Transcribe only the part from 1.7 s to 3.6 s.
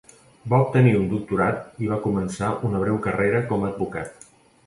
i va començar una breu carrera